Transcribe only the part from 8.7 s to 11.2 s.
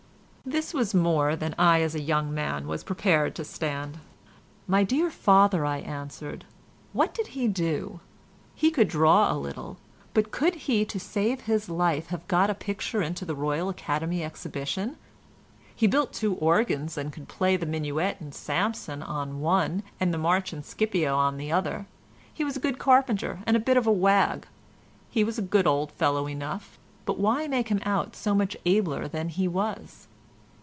could draw a little, but could he to